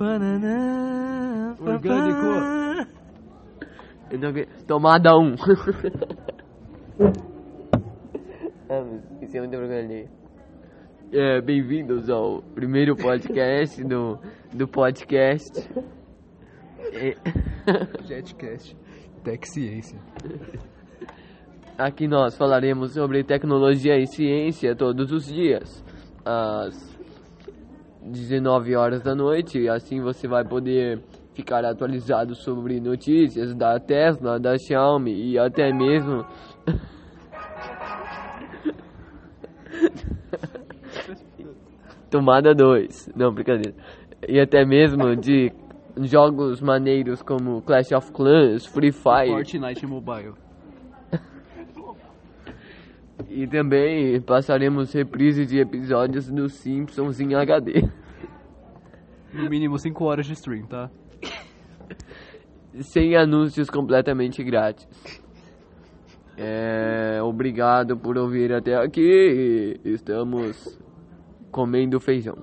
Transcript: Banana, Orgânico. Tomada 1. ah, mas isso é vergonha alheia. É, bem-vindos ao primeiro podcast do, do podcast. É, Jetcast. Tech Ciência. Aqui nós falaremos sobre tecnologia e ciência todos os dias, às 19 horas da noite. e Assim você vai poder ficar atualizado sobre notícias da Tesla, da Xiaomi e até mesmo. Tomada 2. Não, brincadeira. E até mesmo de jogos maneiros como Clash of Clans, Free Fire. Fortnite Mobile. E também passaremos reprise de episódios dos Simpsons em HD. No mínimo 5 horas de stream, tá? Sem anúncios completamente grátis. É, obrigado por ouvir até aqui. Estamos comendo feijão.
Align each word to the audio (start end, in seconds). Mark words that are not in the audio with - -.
Banana, 0.00 1.54
Orgânico. 1.60 2.88
Tomada 4.66 5.14
1. 5.14 5.34
ah, 8.70 8.82
mas 8.82 9.04
isso 9.20 9.36
é 9.36 9.40
vergonha 9.46 9.78
alheia. 9.78 10.08
É, 11.12 11.42
bem-vindos 11.42 12.08
ao 12.08 12.40
primeiro 12.54 12.96
podcast 12.96 13.84
do, 13.84 14.18
do 14.54 14.66
podcast. 14.66 15.68
É, 16.94 17.14
Jetcast. 18.04 18.74
Tech 19.22 19.46
Ciência. 19.50 19.98
Aqui 21.76 22.08
nós 22.08 22.38
falaremos 22.38 22.94
sobre 22.94 23.22
tecnologia 23.22 23.98
e 23.98 24.06
ciência 24.06 24.74
todos 24.74 25.12
os 25.12 25.26
dias, 25.26 25.84
às 26.24 26.99
19 28.02 28.76
horas 28.76 29.02
da 29.02 29.14
noite. 29.14 29.58
e 29.60 29.68
Assim 29.68 30.00
você 30.00 30.26
vai 30.26 30.44
poder 30.44 31.02
ficar 31.34 31.64
atualizado 31.64 32.34
sobre 32.34 32.80
notícias 32.80 33.54
da 33.54 33.78
Tesla, 33.78 34.38
da 34.38 34.56
Xiaomi 34.58 35.32
e 35.32 35.38
até 35.38 35.72
mesmo. 35.72 36.24
Tomada 42.10 42.54
2. 42.54 43.10
Não, 43.14 43.32
brincadeira. 43.32 43.74
E 44.28 44.40
até 44.40 44.64
mesmo 44.64 45.14
de 45.16 45.52
jogos 46.02 46.60
maneiros 46.60 47.22
como 47.22 47.62
Clash 47.62 47.92
of 47.92 48.12
Clans, 48.12 48.66
Free 48.66 48.92
Fire. 48.92 49.30
Fortnite 49.30 49.86
Mobile. 49.86 50.34
E 53.30 53.46
também 53.46 54.20
passaremos 54.20 54.92
reprise 54.92 55.46
de 55.46 55.60
episódios 55.60 56.28
dos 56.28 56.52
Simpsons 56.54 57.20
em 57.20 57.32
HD. 57.32 57.88
No 59.32 59.48
mínimo 59.48 59.78
5 59.78 60.04
horas 60.04 60.26
de 60.26 60.32
stream, 60.32 60.66
tá? 60.66 60.90
Sem 62.80 63.14
anúncios 63.16 63.70
completamente 63.70 64.42
grátis. 64.42 64.88
É, 66.36 67.20
obrigado 67.22 67.96
por 67.96 68.18
ouvir 68.18 68.52
até 68.52 68.74
aqui. 68.74 69.80
Estamos 69.84 70.76
comendo 71.52 72.00
feijão. 72.00 72.38